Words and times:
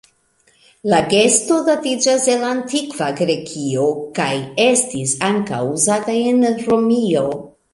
La 0.91 1.01
gesto 1.09 1.57
datiĝas 1.67 2.25
el 2.35 2.45
Antikva 2.53 3.09
Grekio 3.19 3.85
kaj 4.21 4.31
estis 4.67 5.15
ankaŭ 5.29 5.61
uzata 5.77 6.17
en 6.23 6.45
Romio. 6.67 7.27